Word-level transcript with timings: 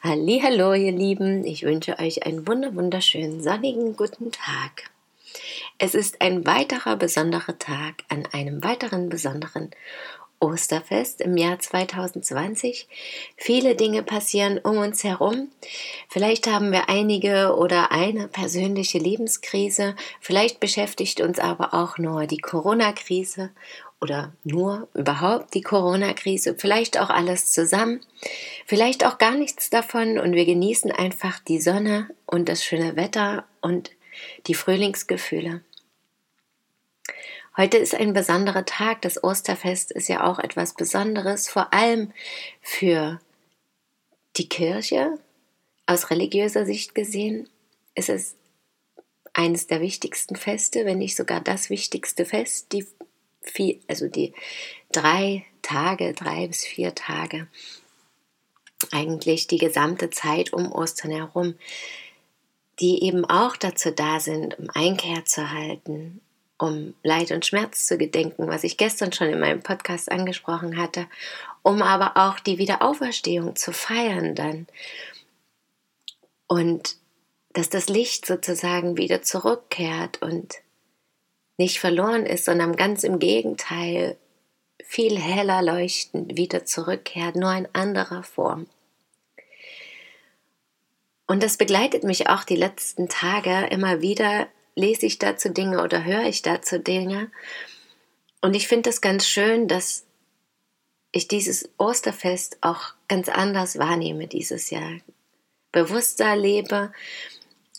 Hallo, 0.00 0.74
ihr 0.74 0.92
Lieben, 0.92 1.44
ich 1.44 1.64
wünsche 1.64 1.98
euch 1.98 2.24
einen 2.24 2.46
wunder 2.46 2.72
wunderschönen 2.76 3.42
sonnigen 3.42 3.96
guten 3.96 4.30
Tag. 4.30 4.92
Es 5.76 5.96
ist 5.96 6.20
ein 6.22 6.46
weiterer 6.46 6.94
besonderer 6.94 7.58
Tag 7.58 8.04
an 8.08 8.24
einem 8.30 8.62
weiteren 8.62 9.08
besonderen 9.08 9.70
Osterfest 10.38 11.20
im 11.20 11.36
Jahr 11.36 11.58
2020. 11.58 12.86
Viele 13.36 13.74
Dinge 13.74 14.04
passieren 14.04 14.58
um 14.58 14.78
uns 14.78 15.02
herum. 15.02 15.50
Vielleicht 16.08 16.46
haben 16.46 16.70
wir 16.70 16.88
einige 16.88 17.56
oder 17.56 17.90
eine 17.90 18.28
persönliche 18.28 18.98
Lebenskrise. 18.98 19.96
Vielleicht 20.20 20.60
beschäftigt 20.60 21.20
uns 21.20 21.40
aber 21.40 21.74
auch 21.74 21.98
nur 21.98 22.26
die 22.26 22.38
Corona-Krise 22.38 23.50
oder 24.00 24.32
nur 24.44 24.88
überhaupt 24.94 25.54
die 25.54 25.62
Corona-Krise, 25.62 26.54
vielleicht 26.56 26.98
auch 26.98 27.10
alles 27.10 27.52
zusammen, 27.52 28.00
vielleicht 28.66 29.04
auch 29.04 29.18
gar 29.18 29.34
nichts 29.34 29.70
davon 29.70 30.18
und 30.18 30.34
wir 30.34 30.44
genießen 30.44 30.92
einfach 30.92 31.40
die 31.40 31.60
Sonne 31.60 32.08
und 32.26 32.48
das 32.48 32.64
schöne 32.64 32.96
Wetter 32.96 33.44
und 33.60 33.90
die 34.46 34.54
Frühlingsgefühle. 34.54 35.62
Heute 37.56 37.78
ist 37.78 37.94
ein 37.94 38.12
besonderer 38.12 38.64
Tag. 38.64 39.02
Das 39.02 39.24
Osterfest 39.24 39.90
ist 39.90 40.08
ja 40.08 40.24
auch 40.24 40.38
etwas 40.38 40.74
Besonderes, 40.74 41.48
vor 41.48 41.74
allem 41.74 42.12
für 42.62 43.18
die 44.36 44.48
Kirche. 44.48 45.18
Aus 45.84 46.10
religiöser 46.10 46.66
Sicht 46.66 46.94
gesehen 46.94 47.48
ist 47.96 48.10
es 48.10 48.36
eines 49.32 49.66
der 49.66 49.80
wichtigsten 49.80 50.36
Feste, 50.36 50.84
wenn 50.84 50.98
nicht 50.98 51.16
sogar 51.16 51.40
das 51.40 51.68
wichtigste 51.68 52.24
Fest. 52.24 52.72
Die 52.72 52.86
vier, 53.42 53.78
also 53.88 54.08
die 54.08 54.34
drei 54.92 55.44
Tage, 55.62 56.14
drei 56.14 56.46
bis 56.46 56.64
vier 56.64 56.94
Tage, 56.94 57.48
eigentlich 58.92 59.46
die 59.46 59.58
gesamte 59.58 60.10
Zeit 60.10 60.52
um 60.52 60.72
Ostern 60.72 61.10
herum, 61.10 61.54
die 62.80 63.02
eben 63.04 63.24
auch 63.24 63.56
dazu 63.56 63.90
da 63.90 64.20
sind, 64.20 64.58
um 64.58 64.68
Einkehr 64.72 65.24
zu 65.24 65.50
halten, 65.50 66.20
um 66.58 66.94
Leid 67.02 67.32
und 67.32 67.44
Schmerz 67.44 67.86
zu 67.86 67.98
gedenken, 67.98 68.48
was 68.48 68.64
ich 68.64 68.76
gestern 68.76 69.12
schon 69.12 69.28
in 69.28 69.40
meinem 69.40 69.62
Podcast 69.62 70.10
angesprochen 70.10 70.76
hatte, 70.76 71.06
um 71.62 71.82
aber 71.82 72.16
auch 72.16 72.38
die 72.38 72.58
Wiederauferstehung 72.58 73.56
zu 73.56 73.72
feiern 73.72 74.34
dann. 74.34 74.66
Und 76.46 76.96
dass 77.52 77.68
das 77.68 77.88
Licht 77.88 78.26
sozusagen 78.26 78.96
wieder 78.96 79.22
zurückkehrt 79.22 80.22
und 80.22 80.56
nicht 81.58 81.80
verloren 81.80 82.24
ist, 82.24 82.44
sondern 82.44 82.76
ganz 82.76 83.04
im 83.04 83.18
Gegenteil 83.18 84.16
viel 84.84 85.18
heller 85.18 85.60
leuchtend 85.60 86.36
wieder 86.36 86.64
zurückkehrt, 86.64 87.36
nur 87.36 87.52
in 87.52 87.68
anderer 87.74 88.22
Form. 88.22 88.66
Und 91.26 91.42
das 91.42 91.58
begleitet 91.58 92.04
mich 92.04 92.28
auch 92.28 92.44
die 92.44 92.56
letzten 92.56 93.08
Tage. 93.08 93.66
Immer 93.70 94.00
wieder 94.00 94.46
lese 94.74 95.04
ich 95.04 95.18
dazu 95.18 95.50
Dinge 95.50 95.82
oder 95.82 96.04
höre 96.04 96.24
ich 96.24 96.40
dazu 96.40 96.78
Dinge. 96.78 97.30
Und 98.40 98.54
ich 98.54 98.66
finde 98.66 98.88
es 98.88 99.02
ganz 99.02 99.26
schön, 99.28 99.68
dass 99.68 100.06
ich 101.12 101.28
dieses 101.28 101.68
Osterfest 101.76 102.58
auch 102.62 102.94
ganz 103.08 103.28
anders 103.28 103.78
wahrnehme 103.78 104.26
dieses 104.26 104.70
Jahr. 104.70 105.00
Bewusster 105.72 106.34
lebe 106.36 106.92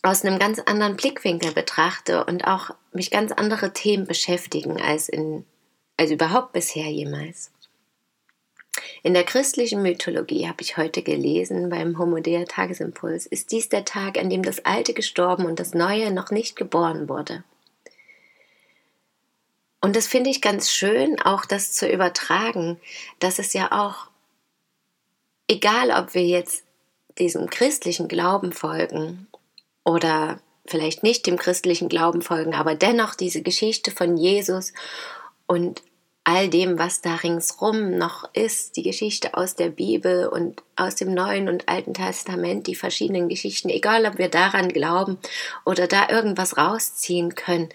aus 0.02 0.24
einem 0.24 0.40
ganz 0.40 0.60
anderen 0.60 0.96
Blickwinkel 0.96 1.52
betrachte 1.52 2.26
und 2.26 2.46
auch 2.46 2.72
mich 2.94 3.12
ganz 3.12 3.32
andere 3.32 3.74
Themen 3.74 4.06
beschäftigen 4.06 4.82
als 4.82 5.10
in 5.10 5.46
als 6.00 6.12
überhaupt 6.12 6.54
bisher 6.54 6.90
jemals. 6.90 7.52
In 9.04 9.14
der 9.14 9.26
christlichen 9.26 9.82
Mythologie 9.82 10.48
habe 10.48 10.62
ich 10.62 10.78
heute 10.78 11.04
gelesen 11.04 11.70
beim 11.70 11.98
Homodea 12.00 12.46
Tagesimpuls, 12.46 13.26
ist 13.26 13.52
dies 13.52 13.68
der 13.68 13.84
Tag, 13.84 14.18
an 14.18 14.30
dem 14.30 14.42
das 14.42 14.64
Alte 14.64 14.94
gestorben 14.94 15.46
und 15.46 15.59
das 15.59 15.74
Neue 15.74 16.12
noch 16.12 16.32
nicht 16.32 16.56
geboren 16.56 17.09
wurde. 17.09 17.44
Und 19.82 19.96
das 19.96 20.08
finde 20.08 20.30
ich 20.30 20.42
ganz 20.42 20.72
schön, 20.72 21.22
auch 21.22 21.46
das 21.46 21.74
zu 21.74 21.90
übertragen, 21.90 22.80
dass 23.20 23.40
es 23.40 23.54
ja 23.54 23.72
auch, 23.72 24.08
egal 25.50 25.92
ob 25.92 26.14
wir 26.14 26.26
jetzt 26.26 26.64
diesem 27.18 27.50
christlichen 27.50 28.08
Glauben 28.08 28.54
folgen 28.54 29.28
oder 29.84 30.40
vielleicht 30.66 31.03
nicht 31.03 31.25
dem 31.25 31.38
christlichen 31.38 31.90
Glauben 31.90 32.22
folgen, 32.22 32.53
aber 32.53 32.75
dennoch 32.75 33.16
diese 33.16 33.41
Geschichte 33.41 33.91
von 33.91 34.17
Jesus 34.17 34.73
und 35.47 35.81
all 36.23 36.47
dem, 36.47 36.78
was 36.78 37.01
da 37.01 37.16
ringsrum 37.16 37.97
noch 37.97 38.29
ist, 38.35 38.78
die 38.78 38.84
Geschichte 38.84 39.34
aus 39.34 39.56
der 39.56 39.69
Bibel 39.69 40.28
und 40.28 40.62
aus 40.75 40.95
dem 40.95 41.12
Neuen 41.13 41.50
und 41.50 41.67
Alten 41.67 41.95
Testament, 41.95 42.67
die 42.67 42.75
verschiedenen 42.75 43.29
Geschichten, 43.29 43.69
egal 43.69 44.06
ob 44.06 44.19
wir 44.19 44.29
daran 44.29 44.69
glauben 44.69 45.17
oder 45.66 45.88
da 45.88 46.09
irgendwas 46.09 46.57
rausziehen 46.57 47.34
können. 47.34 47.69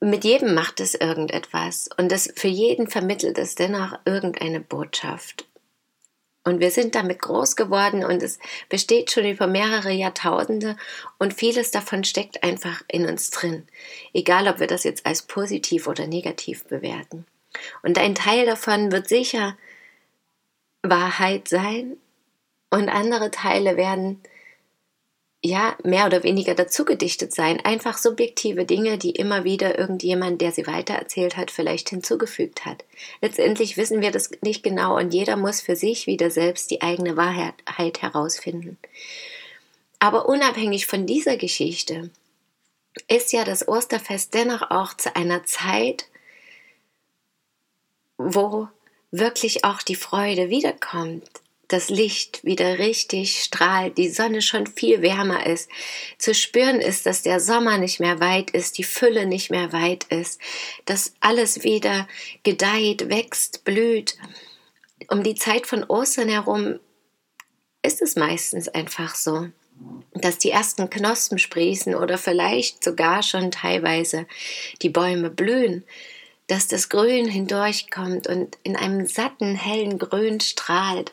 Mit 0.00 0.24
jedem 0.24 0.54
macht 0.54 0.78
es 0.78 0.94
irgendetwas 0.94 1.90
und 1.98 2.12
das 2.12 2.32
für 2.36 2.48
jeden 2.48 2.88
vermittelt 2.88 3.36
es 3.36 3.56
dennoch 3.56 3.98
irgendeine 4.04 4.60
Botschaft. 4.60 5.49
Und 6.42 6.60
wir 6.60 6.70
sind 6.70 6.94
damit 6.94 7.20
groß 7.20 7.54
geworden 7.54 8.02
und 8.02 8.22
es 8.22 8.38
besteht 8.70 9.10
schon 9.10 9.26
über 9.26 9.46
mehrere 9.46 9.90
Jahrtausende 9.90 10.76
und 11.18 11.34
vieles 11.34 11.70
davon 11.70 12.02
steckt 12.02 12.42
einfach 12.42 12.82
in 12.88 13.06
uns 13.06 13.30
drin. 13.30 13.66
Egal, 14.14 14.48
ob 14.48 14.58
wir 14.58 14.66
das 14.66 14.84
jetzt 14.84 15.04
als 15.04 15.22
positiv 15.22 15.86
oder 15.86 16.06
negativ 16.06 16.64
bewerten. 16.64 17.26
Und 17.82 17.98
ein 17.98 18.14
Teil 18.14 18.46
davon 18.46 18.90
wird 18.90 19.08
sicher 19.08 19.56
Wahrheit 20.82 21.48
sein 21.48 21.98
und 22.70 22.88
andere 22.88 23.30
Teile 23.30 23.76
werden 23.76 24.22
ja, 25.42 25.74
mehr 25.82 26.06
oder 26.06 26.22
weniger 26.22 26.54
dazugedichtet 26.54 27.32
sein. 27.32 27.60
Einfach 27.60 27.96
subjektive 27.96 28.66
Dinge, 28.66 28.98
die 28.98 29.12
immer 29.12 29.44
wieder 29.44 29.78
irgendjemand, 29.78 30.42
der 30.42 30.52
sie 30.52 30.66
weitererzählt 30.66 31.36
hat, 31.36 31.50
vielleicht 31.50 31.88
hinzugefügt 31.88 32.66
hat. 32.66 32.84
Letztendlich 33.22 33.78
wissen 33.78 34.02
wir 34.02 34.10
das 34.10 34.30
nicht 34.42 34.62
genau 34.62 34.98
und 34.98 35.14
jeder 35.14 35.36
muss 35.36 35.62
für 35.62 35.76
sich 35.76 36.06
wieder 36.06 36.30
selbst 36.30 36.70
die 36.70 36.82
eigene 36.82 37.16
Wahrheit 37.16 38.02
herausfinden. 38.02 38.76
Aber 39.98 40.28
unabhängig 40.28 40.86
von 40.86 41.06
dieser 41.06 41.38
Geschichte 41.38 42.10
ist 43.08 43.32
ja 43.32 43.44
das 43.44 43.66
Osterfest 43.66 44.34
dennoch 44.34 44.70
auch 44.70 44.94
zu 44.94 45.14
einer 45.16 45.44
Zeit, 45.44 46.06
wo 48.18 48.68
wirklich 49.10 49.64
auch 49.64 49.80
die 49.80 49.94
Freude 49.94 50.50
wiederkommt, 50.50 51.30
das 51.70 51.88
Licht 51.88 52.44
wieder 52.44 52.78
richtig 52.78 53.42
strahlt, 53.42 53.96
die 53.96 54.08
Sonne 54.08 54.42
schon 54.42 54.66
viel 54.66 55.02
wärmer 55.02 55.46
ist, 55.46 55.70
zu 56.18 56.34
spüren 56.34 56.80
ist, 56.80 57.06
dass 57.06 57.22
der 57.22 57.38
Sommer 57.38 57.78
nicht 57.78 58.00
mehr 58.00 58.18
weit 58.20 58.50
ist, 58.50 58.76
die 58.76 58.84
Fülle 58.84 59.24
nicht 59.24 59.50
mehr 59.50 59.72
weit 59.72 60.04
ist, 60.04 60.40
dass 60.84 61.14
alles 61.20 61.62
wieder 61.62 62.08
gedeiht, 62.42 63.08
wächst, 63.08 63.64
blüht. 63.64 64.16
Um 65.08 65.22
die 65.22 65.36
Zeit 65.36 65.66
von 65.66 65.84
Ostern 65.84 66.28
herum 66.28 66.80
ist 67.82 68.02
es 68.02 68.16
meistens 68.16 68.68
einfach 68.68 69.14
so, 69.14 69.48
dass 70.12 70.38
die 70.38 70.50
ersten 70.50 70.90
Knospen 70.90 71.38
sprießen 71.38 71.94
oder 71.94 72.18
vielleicht 72.18 72.82
sogar 72.82 73.22
schon 73.22 73.52
teilweise 73.52 74.26
die 74.82 74.90
Bäume 74.90 75.30
blühen 75.30 75.84
dass 76.50 76.66
das 76.66 76.88
Grün 76.88 77.28
hindurchkommt 77.28 78.26
und 78.26 78.58
in 78.64 78.74
einem 78.74 79.06
satten, 79.06 79.54
hellen 79.54 80.00
Grün 80.00 80.40
strahlt 80.40 81.12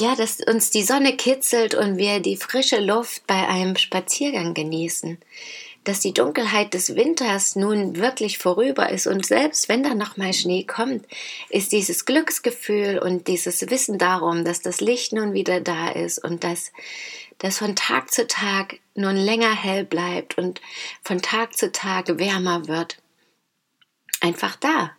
ja, 0.00 0.14
dass 0.14 0.40
uns 0.40 0.70
die 0.70 0.82
Sonne 0.82 1.16
kitzelt 1.16 1.74
und 1.74 1.96
wir 1.96 2.20
die 2.20 2.36
frische 2.36 2.80
Luft 2.80 3.26
bei 3.26 3.46
einem 3.48 3.76
Spaziergang 3.76 4.54
genießen. 4.54 5.18
Dass 5.84 6.00
die 6.00 6.12
Dunkelheit 6.12 6.74
des 6.74 6.96
Winters 6.96 7.54
nun 7.54 7.96
wirklich 7.96 8.38
vorüber 8.38 8.90
ist 8.90 9.06
und 9.06 9.24
selbst 9.24 9.68
wenn 9.68 9.84
da 9.84 9.94
nochmal 9.94 10.32
Schnee 10.32 10.64
kommt, 10.64 11.06
ist 11.48 11.70
dieses 11.70 12.04
Glücksgefühl 12.04 12.98
und 12.98 13.28
dieses 13.28 13.70
Wissen 13.70 13.96
darum, 13.96 14.44
dass 14.44 14.60
das 14.60 14.80
Licht 14.80 15.12
nun 15.12 15.32
wieder 15.32 15.60
da 15.60 15.90
ist 15.90 16.22
und 16.22 16.42
dass 16.42 16.72
das 17.38 17.58
von 17.58 17.76
Tag 17.76 18.12
zu 18.12 18.26
Tag 18.26 18.80
nun 18.94 19.16
länger 19.16 19.54
hell 19.54 19.84
bleibt 19.84 20.38
und 20.38 20.60
von 21.02 21.22
Tag 21.22 21.56
zu 21.56 21.70
Tag 21.70 22.18
wärmer 22.18 22.66
wird. 22.66 22.98
Einfach 24.20 24.56
da. 24.56 24.90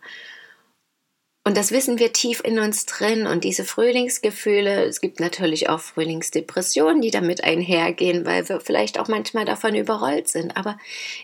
Und 1.48 1.56
das 1.56 1.70
wissen 1.70 1.98
wir 1.98 2.12
tief 2.12 2.42
in 2.44 2.58
uns 2.58 2.84
drin. 2.84 3.26
Und 3.26 3.42
diese 3.42 3.64
Frühlingsgefühle, 3.64 4.84
es 4.84 5.00
gibt 5.00 5.18
natürlich 5.18 5.70
auch 5.70 5.80
Frühlingsdepressionen, 5.80 7.00
die 7.00 7.10
damit 7.10 7.42
einhergehen, 7.42 8.26
weil 8.26 8.46
wir 8.50 8.60
vielleicht 8.60 9.00
auch 9.00 9.08
manchmal 9.08 9.46
davon 9.46 9.74
überrollt 9.74 10.28
sind. 10.28 10.58
Aber 10.58 10.76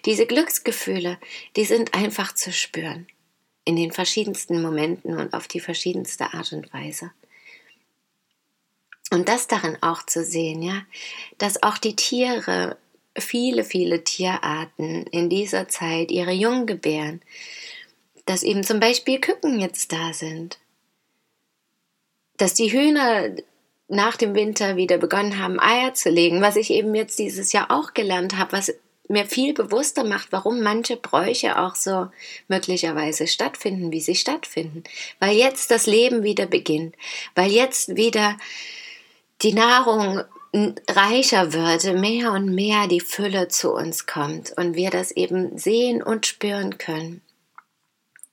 diese 0.06 0.24
Glücksgefühle, 0.24 1.18
die 1.56 1.66
sind 1.66 1.92
einfach 1.92 2.34
zu 2.34 2.54
spüren. 2.54 3.06
In 3.66 3.76
den 3.76 3.92
verschiedensten 3.92 4.62
Momenten 4.62 5.14
und 5.18 5.34
auf 5.34 5.46
die 5.46 5.60
verschiedenste 5.60 6.32
Art 6.32 6.54
und 6.54 6.72
Weise. 6.72 7.10
Und 9.10 9.28
das 9.28 9.46
darin 9.46 9.76
auch 9.82 10.06
zu 10.06 10.24
sehen, 10.24 10.62
ja, 10.62 10.86
dass 11.36 11.62
auch 11.62 11.76
die 11.76 11.96
Tiere, 11.96 12.78
viele, 13.14 13.62
viele 13.62 14.04
Tierarten 14.04 15.06
in 15.08 15.28
dieser 15.28 15.68
Zeit 15.68 16.10
ihre 16.10 16.32
Jungen 16.32 16.64
gebären, 16.64 17.20
dass 18.26 18.42
eben 18.42 18.64
zum 18.64 18.80
Beispiel 18.80 19.20
Küken 19.20 19.60
jetzt 19.60 19.92
da 19.92 20.12
sind, 20.12 20.58
dass 22.36 22.54
die 22.54 22.72
Hühner 22.72 23.30
nach 23.88 24.16
dem 24.16 24.34
Winter 24.34 24.76
wieder 24.76 24.98
begonnen 24.98 25.38
haben, 25.38 25.60
Eier 25.60 25.94
zu 25.94 26.10
legen, 26.10 26.40
was 26.40 26.56
ich 26.56 26.70
eben 26.70 26.94
jetzt 26.94 27.18
dieses 27.18 27.52
Jahr 27.52 27.70
auch 27.70 27.94
gelernt 27.94 28.36
habe, 28.36 28.52
was 28.52 28.74
mir 29.08 29.26
viel 29.26 29.52
bewusster 29.52 30.04
macht, 30.04 30.28
warum 30.32 30.62
manche 30.62 30.96
Bräuche 30.96 31.58
auch 31.58 31.74
so 31.74 32.08
möglicherweise 32.48 33.26
stattfinden, 33.26 33.92
wie 33.92 34.00
sie 34.00 34.14
stattfinden. 34.14 34.82
Weil 35.20 35.36
jetzt 35.36 35.70
das 35.70 35.86
Leben 35.86 36.22
wieder 36.22 36.46
beginnt, 36.46 36.96
weil 37.34 37.50
jetzt 37.50 37.96
wieder 37.96 38.36
die 39.42 39.52
Nahrung 39.52 40.22
reicher 40.88 41.52
wird, 41.52 41.84
mehr 42.00 42.32
und 42.32 42.54
mehr 42.54 42.86
die 42.86 43.00
Fülle 43.00 43.48
zu 43.48 43.72
uns 43.72 44.06
kommt 44.06 44.52
und 44.56 44.74
wir 44.74 44.90
das 44.90 45.10
eben 45.10 45.58
sehen 45.58 46.02
und 46.02 46.26
spüren 46.26 46.78
können. 46.78 47.20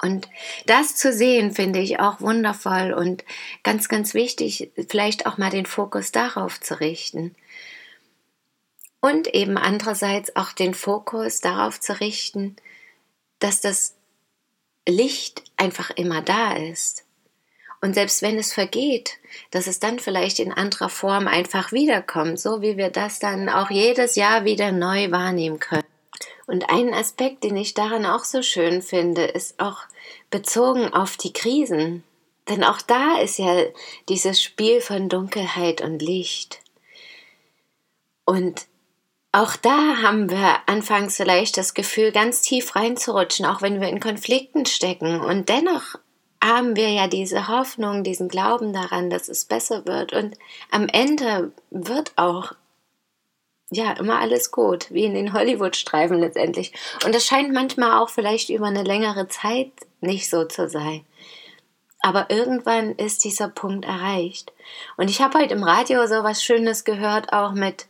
Und 0.01 0.27
das 0.65 0.95
zu 0.95 1.13
sehen, 1.13 1.53
finde 1.53 1.79
ich 1.79 1.99
auch 1.99 2.21
wundervoll 2.21 2.91
und 2.93 3.23
ganz, 3.63 3.87
ganz 3.87 4.13
wichtig, 4.13 4.71
vielleicht 4.89 5.27
auch 5.27 5.37
mal 5.37 5.51
den 5.51 5.67
Fokus 5.67 6.11
darauf 6.11 6.59
zu 6.59 6.79
richten. 6.79 7.35
Und 8.99 9.27
eben 9.33 9.57
andererseits 9.57 10.35
auch 10.35 10.51
den 10.53 10.73
Fokus 10.73 11.39
darauf 11.39 11.79
zu 11.79 11.99
richten, 11.99 12.55
dass 13.39 13.61
das 13.61 13.95
Licht 14.87 15.43
einfach 15.57 15.91
immer 15.91 16.21
da 16.21 16.53
ist. 16.53 17.05
Und 17.81 17.95
selbst 17.95 18.21
wenn 18.21 18.37
es 18.37 18.53
vergeht, 18.53 19.17
dass 19.49 19.65
es 19.65 19.79
dann 19.79 19.99
vielleicht 19.99 20.39
in 20.39 20.51
anderer 20.51 20.89
Form 20.89 21.27
einfach 21.27 21.71
wiederkommt, 21.71 22.39
so 22.39 22.61
wie 22.61 22.77
wir 22.77 22.89
das 22.89 23.19
dann 23.19 23.49
auch 23.49 23.71
jedes 23.71 24.15
Jahr 24.15 24.45
wieder 24.45 24.71
neu 24.71 25.09
wahrnehmen 25.09 25.59
können. 25.59 25.90
Und 26.51 26.69
ein 26.69 26.93
Aspekt, 26.93 27.45
den 27.45 27.55
ich 27.55 27.75
daran 27.75 28.05
auch 28.05 28.25
so 28.25 28.41
schön 28.41 28.81
finde, 28.81 29.23
ist 29.23 29.57
auch 29.61 29.77
bezogen 30.31 30.93
auf 30.93 31.15
die 31.15 31.31
Krisen. 31.31 32.03
Denn 32.49 32.65
auch 32.65 32.81
da 32.81 33.19
ist 33.19 33.39
ja 33.39 33.63
dieses 34.09 34.43
Spiel 34.43 34.81
von 34.81 35.07
Dunkelheit 35.07 35.79
und 35.79 36.01
Licht. 36.01 36.59
Und 38.25 38.67
auch 39.31 39.55
da 39.55 40.01
haben 40.01 40.29
wir 40.29 40.67
anfangs 40.67 41.15
vielleicht 41.15 41.55
das 41.55 41.73
Gefühl, 41.73 42.11
ganz 42.11 42.41
tief 42.41 42.75
reinzurutschen, 42.75 43.45
auch 43.45 43.61
wenn 43.61 43.79
wir 43.79 43.87
in 43.87 44.01
Konflikten 44.01 44.65
stecken. 44.65 45.21
Und 45.21 45.47
dennoch 45.47 45.95
haben 46.43 46.75
wir 46.75 46.89
ja 46.89 47.07
diese 47.07 47.47
Hoffnung, 47.47 48.03
diesen 48.03 48.27
Glauben 48.27 48.73
daran, 48.73 49.09
dass 49.09 49.29
es 49.29 49.45
besser 49.45 49.85
wird. 49.85 50.11
Und 50.11 50.37
am 50.69 50.89
Ende 50.89 51.53
wird 51.69 52.11
auch 52.17 52.51
ja, 53.73 53.93
immer 53.93 54.19
alles 54.19 54.51
gut, 54.51 54.91
wie 54.91 55.05
in 55.05 55.13
den 55.13 55.31
Hollywood-Streifen 55.31 56.19
letztendlich. 56.19 56.73
Und 57.05 57.15
das 57.15 57.25
scheint 57.25 57.53
manchmal 57.53 58.01
auch 58.01 58.09
vielleicht 58.09 58.49
über 58.49 58.67
eine 58.67 58.83
längere 58.83 59.29
Zeit 59.29 59.71
nicht 60.01 60.29
so 60.29 60.43
zu 60.43 60.67
sein. 60.67 61.05
Aber 62.01 62.29
irgendwann 62.29 62.95
ist 62.95 63.23
dieser 63.23 63.47
Punkt 63.47 63.85
erreicht. 63.85 64.51
Und 64.97 65.09
ich 65.09 65.21
habe 65.21 65.39
heute 65.39 65.53
im 65.53 65.63
Radio 65.63 66.05
so 66.05 66.23
was 66.23 66.43
Schönes 66.43 66.83
gehört, 66.83 67.31
auch 67.31 67.53
mit, 67.53 67.87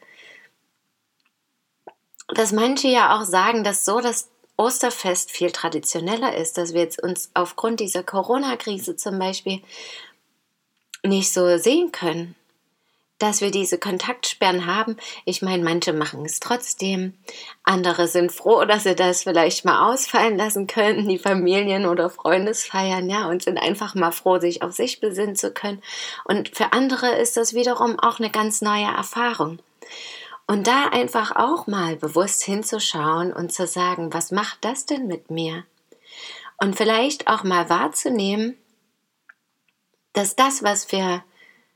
dass 2.27 2.51
manche 2.51 2.87
ja 2.87 3.17
auch 3.17 3.23
sagen, 3.23 3.63
dass 3.63 3.83
so 3.83 4.01
das 4.01 4.29
Osterfest 4.57 5.31
viel 5.31 5.51
traditioneller 5.51 6.35
ist, 6.37 6.59
dass 6.59 6.73
wir 6.73 6.81
jetzt 6.81 7.01
uns 7.01 7.31
aufgrund 7.33 7.79
dieser 7.79 8.03
Corona-Krise 8.03 8.97
zum 8.97 9.17
Beispiel 9.17 9.63
nicht 11.03 11.33
so 11.33 11.57
sehen 11.57 11.91
können 11.91 12.35
dass 13.21 13.41
wir 13.41 13.51
diese 13.51 13.77
Kontaktsperren 13.77 14.65
haben. 14.65 14.97
Ich 15.25 15.41
meine, 15.41 15.63
manche 15.63 15.93
machen 15.93 16.25
es 16.25 16.39
trotzdem. 16.39 17.13
Andere 17.63 18.07
sind 18.07 18.31
froh, 18.31 18.65
dass 18.65 18.83
sie 18.83 18.95
das 18.95 19.23
vielleicht 19.23 19.63
mal 19.63 19.91
ausfallen 19.91 20.37
lassen 20.37 20.67
können, 20.67 21.07
die 21.07 21.19
Familien 21.19 21.85
oder 21.85 22.09
Freundesfeiern, 22.09 23.09
ja, 23.09 23.27
und 23.29 23.43
sind 23.43 23.57
einfach 23.57 23.93
mal 23.93 24.11
froh, 24.11 24.39
sich 24.39 24.63
auf 24.63 24.71
sich 24.71 24.99
besinnen 24.99 25.35
zu 25.35 25.51
können. 25.51 25.81
Und 26.25 26.55
für 26.55 26.73
andere 26.73 27.15
ist 27.15 27.37
das 27.37 27.53
wiederum 27.53 27.99
auch 27.99 28.19
eine 28.19 28.31
ganz 28.31 28.61
neue 28.61 28.85
Erfahrung. 28.85 29.59
Und 30.47 30.67
da 30.67 30.87
einfach 30.87 31.35
auch 31.35 31.67
mal 31.67 31.95
bewusst 31.95 32.43
hinzuschauen 32.43 33.31
und 33.31 33.53
zu 33.53 33.67
sagen, 33.67 34.13
was 34.13 34.31
macht 34.31 34.65
das 34.65 34.85
denn 34.85 35.07
mit 35.07 35.29
mir? 35.29 35.63
Und 36.57 36.75
vielleicht 36.75 37.27
auch 37.27 37.43
mal 37.43 37.69
wahrzunehmen, 37.69 38.57
dass 40.13 40.35
das, 40.35 40.63
was 40.63 40.91
wir 40.91 41.23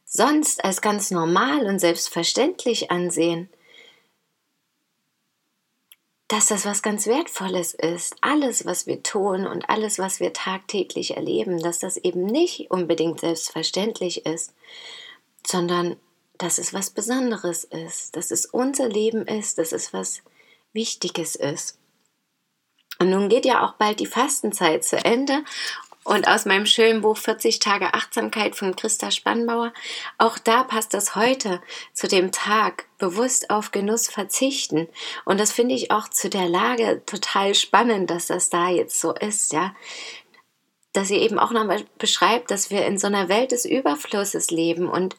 sonst 0.05 0.63
als 0.63 0.81
ganz 0.81 1.11
normal 1.11 1.65
und 1.65 1.79
selbstverständlich 1.79 2.91
ansehen, 2.91 3.49
dass 6.27 6.47
das 6.47 6.65
was 6.65 6.81
ganz 6.81 7.05
Wertvolles 7.05 7.73
ist. 7.73 8.15
Alles, 8.21 8.65
was 8.65 8.87
wir 8.87 9.03
tun 9.03 9.45
und 9.45 9.69
alles, 9.69 9.99
was 9.99 10.19
wir 10.19 10.33
tagtäglich 10.33 11.15
erleben, 11.15 11.59
dass 11.59 11.79
das 11.79 11.97
eben 11.97 12.25
nicht 12.25 12.71
unbedingt 12.71 13.19
selbstverständlich 13.19 14.25
ist, 14.25 14.53
sondern 15.45 15.97
dass 16.37 16.57
es 16.57 16.73
was 16.73 16.89
Besonderes 16.89 17.63
ist, 17.63 18.15
dass 18.15 18.31
es 18.31 18.45
unser 18.45 18.89
Leben 18.89 19.25
ist, 19.27 19.57
dass 19.57 19.71
es 19.71 19.93
was 19.93 20.21
Wichtiges 20.73 21.35
ist. 21.35 21.77
Und 22.99 23.09
nun 23.09 23.29
geht 23.29 23.45
ja 23.45 23.65
auch 23.65 23.73
bald 23.73 23.99
die 23.99 24.05
Fastenzeit 24.05 24.83
zu 24.83 24.97
Ende 24.97 25.43
und 26.05 26.27
aus 26.27 26.45
meinem 26.45 26.67
schönen 26.67 27.01
Buch 27.01 27.17
40 27.17 27.59
Tage 27.59 27.93
Achtsamkeit 27.95 28.55
von 28.55 28.75
Christa 28.75 29.09
Spannbauer, 29.09 29.73
auch 30.19 30.37
da 30.37 30.63
passt 30.63 30.93
das 30.93 31.15
heute 31.15 31.61
zu 31.93 32.07
dem 32.07 32.31
Tag, 32.31 32.85
bewusst 32.99 33.49
auf 33.49 33.71
Genuss 33.71 34.07
verzichten. 34.07 34.87
Und 35.25 35.39
das 35.39 35.51
finde 35.51 35.73
ich 35.73 35.89
auch 35.89 36.07
zu 36.07 36.29
der 36.29 36.47
Lage 36.47 37.01
total 37.07 37.55
spannend, 37.55 38.11
dass 38.11 38.27
das 38.27 38.49
da 38.49 38.69
jetzt 38.69 39.01
so 39.01 39.13
ist, 39.13 39.51
ja. 39.51 39.75
Dass 40.93 41.07
sie 41.07 41.17
eben 41.17 41.39
auch 41.39 41.51
nochmal 41.51 41.83
beschreibt, 41.97 42.51
dass 42.51 42.69
wir 42.69 42.85
in 42.85 42.99
so 42.99 43.07
einer 43.07 43.27
Welt 43.27 43.51
des 43.51 43.65
Überflusses 43.65 44.51
leben 44.51 44.87
und 44.87 45.17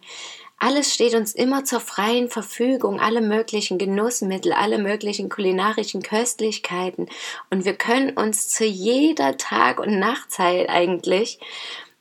alles 0.59 0.95
steht 0.95 1.15
uns 1.15 1.35
immer 1.35 1.65
zur 1.65 1.81
freien 1.81 2.31
Verfügung, 2.31 2.99
alle 2.99 3.21
möglichen 3.21 3.77
Genussmittel, 3.77 4.53
alle 4.53 4.79
möglichen 4.79 5.29
kulinarischen 5.29 6.03
Köstlichkeiten. 6.03 7.09
Und 7.51 7.67
wir 7.67 7.75
können 7.75 8.17
uns 8.17 8.49
zu 8.49 8.65
jeder 8.65 9.37
Tag- 9.37 9.81
und 9.81 9.99
Nachtzeit 9.99 10.71
eigentlich 10.71 11.39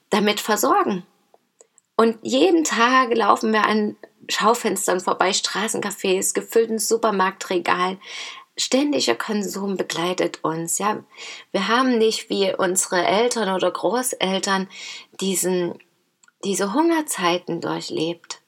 damit 0.10 0.40
versorgen. 0.40 1.06
Und 1.98 2.18
jeden 2.22 2.64
Tag 2.64 3.14
laufen 3.14 3.52
wir 3.52 3.66
an 3.66 3.98
Schaufenstern 4.30 5.02
vorbei, 5.02 5.32
Straßencafés, 5.32 6.34
gefüllten 6.34 6.80
Supermarktregalen. 6.80 8.00
Ständiger 8.58 9.16
Konsum 9.16 9.76
begleitet 9.76 10.40
uns, 10.44 10.78
ja. 10.80 11.04
Wir 11.52 11.68
haben 11.68 11.98
nicht 11.98 12.30
wie 12.30 12.54
unsere 12.56 13.06
Eltern 13.06 13.54
oder 13.54 13.70
Großeltern 13.70 14.70
diesen, 15.20 15.78
diese 16.46 16.74
Hungerzeiten 16.74 17.60
durchlebt 17.60 18.42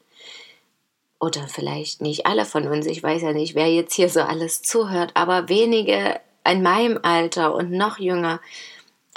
oder 1.20 1.48
vielleicht 1.48 2.02
nicht 2.02 2.26
alle 2.26 2.46
von 2.46 2.68
uns, 2.68 2.86
ich 2.86 3.02
weiß 3.02 3.22
ja 3.24 3.34
nicht, 3.34 3.56
wer 3.56 3.72
jetzt 3.72 3.94
hier 3.94 4.10
so 4.10 4.22
alles 4.22 4.62
zuhört, 4.62 5.12
aber 5.16 5.50
wenige 5.50 6.20
in 6.46 6.62
meinem 6.62 7.00
Alter 7.02 7.54
und 7.56 7.72
noch 7.72 8.00
jünger 8.00 8.40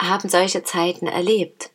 haben 0.01 0.29
solche 0.29 0.63
Zeiten 0.65 1.07
erlebt. 1.07 1.71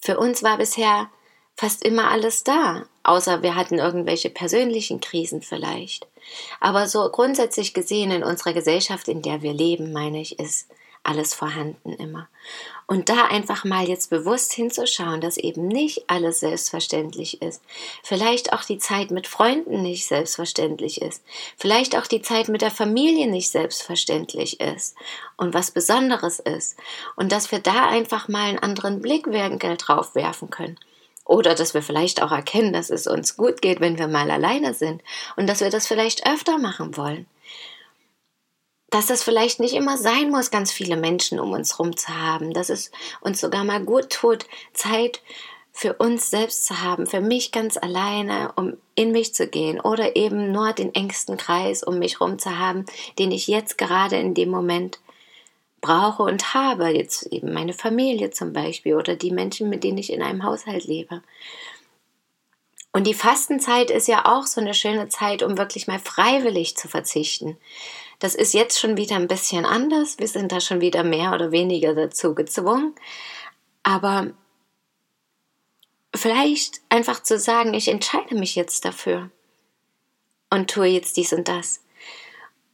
Für 0.00 0.18
uns 0.18 0.42
war 0.42 0.58
bisher 0.58 1.10
fast 1.54 1.84
immer 1.84 2.10
alles 2.10 2.44
da, 2.44 2.86
außer 3.02 3.42
wir 3.42 3.54
hatten 3.54 3.78
irgendwelche 3.78 4.30
persönlichen 4.30 5.00
Krisen 5.00 5.42
vielleicht. 5.42 6.06
Aber 6.60 6.88
so 6.88 7.08
grundsätzlich 7.10 7.74
gesehen 7.74 8.10
in 8.10 8.24
unserer 8.24 8.52
Gesellschaft, 8.52 9.08
in 9.08 9.22
der 9.22 9.42
wir 9.42 9.52
leben, 9.52 9.92
meine 9.92 10.20
ich, 10.20 10.38
ist 10.38 10.68
alles 11.04 11.34
vorhanden 11.34 11.92
immer. 11.94 12.28
Und 12.86 13.08
da 13.08 13.26
einfach 13.26 13.64
mal 13.64 13.88
jetzt 13.88 14.10
bewusst 14.10 14.52
hinzuschauen, 14.52 15.20
dass 15.20 15.36
eben 15.36 15.66
nicht 15.66 16.04
alles 16.08 16.40
selbstverständlich 16.40 17.40
ist. 17.42 17.62
Vielleicht 18.02 18.52
auch 18.52 18.64
die 18.64 18.78
Zeit 18.78 19.10
mit 19.10 19.26
Freunden 19.26 19.82
nicht 19.82 20.06
selbstverständlich 20.06 21.00
ist. 21.00 21.24
Vielleicht 21.56 21.96
auch 21.96 22.06
die 22.06 22.22
Zeit 22.22 22.48
mit 22.48 22.62
der 22.62 22.70
Familie 22.70 23.28
nicht 23.28 23.50
selbstverständlich 23.50 24.60
ist. 24.60 24.96
Und 25.36 25.54
was 25.54 25.70
Besonderes 25.70 26.38
ist. 26.38 26.76
Und 27.16 27.32
dass 27.32 27.50
wir 27.50 27.60
da 27.60 27.88
einfach 27.88 28.28
mal 28.28 28.48
einen 28.48 28.58
anderen 28.58 29.00
Blickwinkel 29.00 29.76
drauf 29.76 30.14
werfen 30.14 30.50
können. 30.50 30.78
Oder 31.24 31.54
dass 31.54 31.72
wir 31.72 31.82
vielleicht 31.82 32.20
auch 32.22 32.32
erkennen, 32.32 32.72
dass 32.72 32.90
es 32.90 33.06
uns 33.06 33.36
gut 33.36 33.62
geht, 33.62 33.80
wenn 33.80 33.98
wir 33.98 34.08
mal 34.08 34.30
alleine 34.30 34.74
sind. 34.74 35.02
Und 35.36 35.48
dass 35.48 35.60
wir 35.60 35.70
das 35.70 35.86
vielleicht 35.86 36.26
öfter 36.26 36.58
machen 36.58 36.96
wollen 36.96 37.26
dass 38.92 39.08
es 39.08 39.22
vielleicht 39.22 39.58
nicht 39.58 39.74
immer 39.74 39.96
sein 39.96 40.30
muss, 40.30 40.50
ganz 40.50 40.70
viele 40.70 40.98
Menschen 40.98 41.40
um 41.40 41.52
uns 41.52 41.72
herum 41.72 41.96
zu 41.96 42.08
haben, 42.08 42.52
dass 42.52 42.68
es 42.68 42.92
uns 43.22 43.40
sogar 43.40 43.64
mal 43.64 43.82
gut 43.82 44.10
tut, 44.10 44.46
Zeit 44.74 45.22
für 45.72 45.94
uns 45.94 46.28
selbst 46.28 46.66
zu 46.66 46.82
haben, 46.82 47.06
für 47.06 47.22
mich 47.22 47.52
ganz 47.52 47.78
alleine, 47.78 48.52
um 48.56 48.76
in 48.94 49.10
mich 49.10 49.34
zu 49.34 49.48
gehen 49.48 49.80
oder 49.80 50.14
eben 50.14 50.52
nur 50.52 50.74
den 50.74 50.94
engsten 50.94 51.38
Kreis 51.38 51.82
um 51.82 51.98
mich 51.98 52.20
herum 52.20 52.38
zu 52.38 52.58
haben, 52.58 52.84
den 53.18 53.32
ich 53.32 53.46
jetzt 53.46 53.78
gerade 53.78 54.16
in 54.16 54.34
dem 54.34 54.50
Moment 54.50 55.00
brauche 55.80 56.22
und 56.24 56.52
habe, 56.52 56.90
jetzt 56.90 57.26
eben 57.32 57.54
meine 57.54 57.72
Familie 57.72 58.30
zum 58.30 58.52
Beispiel 58.52 58.94
oder 58.94 59.16
die 59.16 59.30
Menschen, 59.30 59.70
mit 59.70 59.84
denen 59.84 59.98
ich 59.98 60.12
in 60.12 60.22
einem 60.22 60.44
Haushalt 60.44 60.84
lebe. 60.84 61.22
Und 62.92 63.06
die 63.06 63.14
Fastenzeit 63.14 63.90
ist 63.90 64.06
ja 64.06 64.26
auch 64.26 64.44
so 64.46 64.60
eine 64.60 64.74
schöne 64.74 65.08
Zeit, 65.08 65.42
um 65.42 65.56
wirklich 65.56 65.86
mal 65.86 65.98
freiwillig 65.98 66.76
zu 66.76 66.88
verzichten. 66.88 67.56
Das 68.22 68.36
ist 68.36 68.54
jetzt 68.54 68.78
schon 68.78 68.96
wieder 68.96 69.16
ein 69.16 69.26
bisschen 69.26 69.66
anders. 69.66 70.20
Wir 70.20 70.28
sind 70.28 70.52
da 70.52 70.60
schon 70.60 70.80
wieder 70.80 71.02
mehr 71.02 71.32
oder 71.32 71.50
weniger 71.50 71.92
dazu 71.92 72.36
gezwungen. 72.36 72.94
Aber 73.82 74.30
vielleicht 76.14 76.82
einfach 76.88 77.20
zu 77.24 77.36
sagen, 77.36 77.74
ich 77.74 77.88
entscheide 77.88 78.36
mich 78.36 78.54
jetzt 78.54 78.84
dafür 78.84 79.32
und 80.50 80.70
tue 80.70 80.86
jetzt 80.86 81.16
dies 81.16 81.32
und 81.32 81.48
das. 81.48 81.82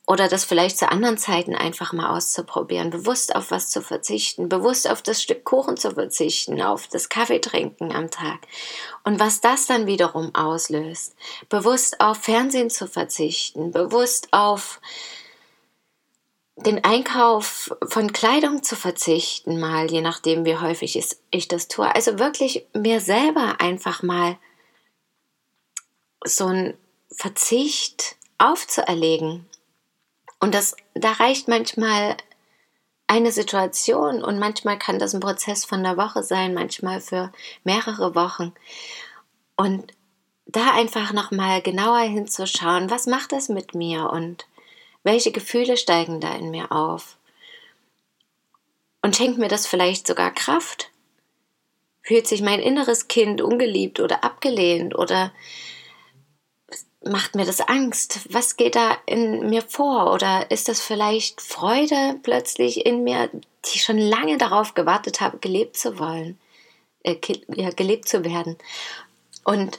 Oder 0.07 0.29
das 0.29 0.45
vielleicht 0.45 0.77
zu 0.77 0.91
anderen 0.91 1.17
Zeiten 1.17 1.55
einfach 1.55 1.95
mal 1.95 2.15
auszuprobieren, 2.15 2.91
bewusst 2.91 3.35
auf 3.35 3.51
was 3.51 3.71
zu 3.71 3.81
verzichten, 3.81 4.51
bewusst 4.51 4.91
auf 4.91 5.01
das 5.01 5.23
Stück 5.23 5.45
Kuchen 5.45 5.79
zu 5.79 5.93
verzichten, 5.93 6.61
auf 6.61 6.89
das 6.89 7.09
Kaffee 7.09 7.41
trinken 7.41 7.91
am 7.95 8.11
Tag. 8.11 8.41
Und 9.03 9.19
was 9.19 9.41
das 9.41 9.67
dann 9.67 9.87
wiederum 9.87 10.35
auslöst, 10.35 11.17
bewusst 11.49 12.03
auf 12.03 12.19
Fernsehen 12.19 12.69
zu 12.69 12.87
verzichten, 12.87 13.71
bewusst 13.71 14.29
auf 14.31 14.83
den 16.67 16.83
Einkauf 16.85 17.71
von 17.87 18.13
Kleidung 18.13 18.63
zu 18.63 18.75
verzichten, 18.75 19.61
mal 19.61 19.91
je 19.91 20.01
nachdem, 20.01 20.45
wie 20.45 20.57
häufig 20.57 20.99
ich 21.31 21.49
das 21.49 21.69
tue. 21.69 21.95
Also 21.95 22.19
wirklich 22.19 22.67
mir 22.75 23.01
selber 23.01 23.61
einfach 23.61 24.03
mal 24.03 24.37
so 26.25 26.47
ein 26.47 26.77
Verzicht 27.11 28.17
aufzuerlegen. 28.39 29.47
Und 30.41 30.55
das, 30.55 30.77
da 30.95 31.13
reicht 31.13 31.49
manchmal 31.49 32.17
eine 33.07 33.33
Situation 33.33 34.23
und 34.23 34.39
manchmal 34.39 34.79
kann 34.79 34.99
das 34.99 35.15
ein 35.15 35.21
Prozess 35.21 35.65
von 35.65 35.79
einer 35.79 35.97
Woche 35.97 36.23
sein, 36.23 36.55
manchmal 36.55 37.01
für 37.01 37.33
mehrere 37.65 38.15
Wochen. 38.15 38.53
Und 39.57 39.93
da 40.47 40.73
einfach 40.73 41.13
nochmal 41.13 41.63
genauer 41.63 42.01
hinzuschauen, 42.01 42.91
was 42.91 43.07
macht 43.07 43.33
das 43.33 43.49
mit 43.49 43.75
mir 43.75 44.11
und 44.11 44.47
welche 45.03 45.33
Gefühle 45.33 45.77
steigen 45.77 46.21
da 46.21 46.35
in 46.35 46.51
mir 46.51 46.73
auf? 46.73 47.17
Und 49.03 49.17
schenkt 49.17 49.39
mir 49.39 49.49
das 49.49 49.67
vielleicht 49.67 50.07
sogar 50.07 50.33
Kraft? 50.33 50.91
Fühlt 52.03 52.27
sich 52.27 52.43
mein 52.43 52.61
inneres 52.61 53.09
Kind 53.09 53.41
ungeliebt 53.41 54.01
oder 54.01 54.25
abgelehnt 54.25 54.95
oder 54.95 55.33
macht 57.05 57.35
mir 57.35 57.45
das 57.45 57.61
Angst? 57.61 58.21
Was 58.31 58.57
geht 58.57 58.75
da 58.75 58.97
in 59.07 59.49
mir 59.49 59.63
vor? 59.63 60.13
Oder 60.13 60.51
ist 60.51 60.69
das 60.69 60.81
vielleicht 60.81 61.41
Freude 61.41 62.19
plötzlich 62.23 62.85
in 62.87 63.05
mir, 63.05 63.29
die 63.33 63.77
ich 63.77 63.83
schon 63.83 63.99
lange 63.99 64.39
darauf 64.39 64.75
gewartet 64.75 65.21
habe, 65.21 65.39
gelebt 65.39 65.77
zu 65.77 65.99
wollen, 65.99 66.39
äh, 67.03 67.15
gelebt 67.15 68.09
zu 68.09 68.25
werden? 68.25 68.57
Und 69.45 69.79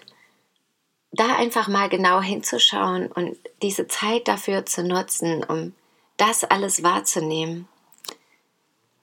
da 1.12 1.36
einfach 1.36 1.68
mal 1.68 1.90
genau 1.90 2.22
hinzuschauen 2.22 3.08
und 3.08 3.38
diese 3.62 3.88
Zeit 3.88 4.28
dafür 4.28 4.66
zu 4.66 4.84
nutzen, 4.84 5.44
um 5.44 5.74
das 6.18 6.44
alles 6.44 6.84
wahrzunehmen, 6.84 7.68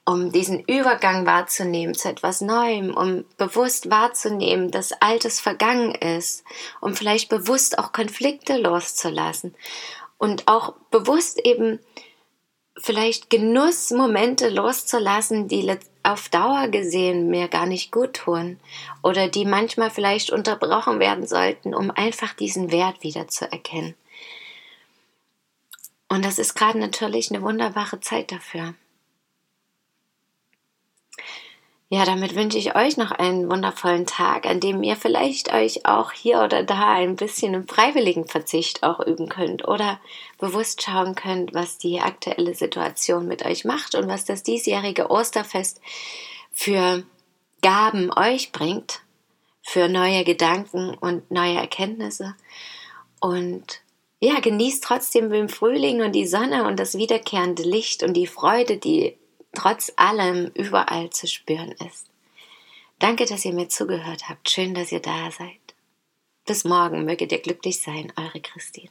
um 0.05 0.31
diesen 0.31 0.61
Übergang 0.61 1.27
wahrzunehmen 1.27 1.95
zu 1.95 2.09
etwas 2.09 2.41
Neuem, 2.41 2.95
um 2.97 3.25
bewusst 3.39 3.91
wahrzunehmen, 3.91 4.71
dass 4.71 4.93
Altes 4.93 5.41
vergangen 5.41 5.95
ist, 5.95 6.45
um 6.81 6.95
vielleicht 6.95 7.29
bewusst 7.29 7.79
auch 7.79 7.93
Konflikte 7.93 8.57
loszulassen 8.57 9.55
und 10.19 10.47
auch 10.47 10.75
bewusst 10.91 11.41
eben 11.45 11.81
vielleicht 12.79 13.31
Genussmomente 13.31 14.49
loszulassen, 14.49 15.49
die 15.49 15.63
auf 16.07 16.29
Dauer 16.29 16.69
gesehen 16.69 17.29
mir 17.29 17.49
gar 17.49 17.67
nicht 17.67 17.91
gut 17.91 18.15
tun 18.15 18.61
oder 19.03 19.29
die 19.29 19.45
manchmal 19.45 19.91
vielleicht 19.91 20.31
unterbrochen 20.31 21.01
werden 21.01 21.27
sollten, 21.27 21.75
um 21.75 21.91
einfach 21.91 22.33
diesen 22.33 22.71
Wert 22.71 23.03
wieder 23.03 23.27
zu 23.29 23.51
erkennen. 23.51 23.95
Und 26.09 26.25
das 26.25 26.39
ist 26.39 26.55
gerade 26.55 26.79
natürlich 26.79 27.31
eine 27.31 27.43
wunderbare 27.43 28.01
Zeit 28.01 28.31
dafür. 28.31 28.75
Ja, 31.89 32.05
damit 32.05 32.35
wünsche 32.35 32.59
ich 32.59 32.75
euch 32.75 32.97
noch 32.97 33.13
einen 33.13 33.49
wundervollen 33.49 34.07
Tag, 34.07 34.45
an 34.47 34.59
dem 34.59 34.83
ihr 34.83 34.97
vielleicht 34.97 35.53
euch 35.53 35.87
auch 35.87 36.11
hier 36.11 36.41
oder 36.43 36.65
da 36.65 36.95
ein 36.95 37.15
bisschen 37.15 37.55
im 37.55 37.69
freiwilligen 37.69 38.27
Verzicht 38.27 38.83
auch 38.83 38.99
üben 38.99 39.29
könnt 39.29 39.69
oder 39.69 40.01
bewusst 40.39 40.83
schauen 40.83 41.15
könnt, 41.15 41.55
was 41.55 41.79
die 41.79 42.01
aktuelle 42.01 42.57
Situation 42.57 43.29
mit 43.29 43.45
euch 43.47 43.65
macht 43.65 43.95
und 43.95 44.09
was 44.09 44.25
das 44.25 44.43
diesjährige 44.43 45.11
Osterfest 45.13 45.81
für 46.53 47.05
Gaben 47.63 48.11
euch 48.13 48.51
bringt, 48.51 49.03
für 49.63 49.89
neue 49.89 50.25
Gedanken 50.25 50.93
und 50.95 51.31
neue 51.31 51.57
Erkenntnisse. 51.57 52.35
Und 53.21 53.81
ja, 54.19 54.41
genießt 54.41 54.83
trotzdem 54.83 55.31
den 55.31 55.49
Frühling 55.49 56.03
und 56.03 56.13
die 56.13 56.27
Sonne 56.27 56.67
und 56.67 56.81
das 56.81 56.99
wiederkehrende 56.99 57.63
Licht 57.63 58.03
und 58.03 58.15
die 58.15 58.27
Freude, 58.27 58.77
die 58.77 59.17
trotz 59.57 59.93
allem 59.97 60.51
überall 60.55 61.11
zu 61.11 61.27
spüren 61.27 61.73
ist. 61.73 62.07
Danke, 62.99 63.25
dass 63.25 63.45
ihr 63.45 63.53
mir 63.53 63.69
zugehört 63.69 64.29
habt. 64.29 64.49
Schön, 64.51 64.75
dass 64.75 64.93
ihr 64.93 65.01
da 65.01 65.31
seid. 65.31 65.75
Bis 66.47 66.65
morgen 66.65 67.05
möget 67.05 67.33
ihr 67.33 67.41
glücklich 67.41 67.83
sein, 67.83 68.13
eure 68.17 68.41
Christine. 68.41 68.91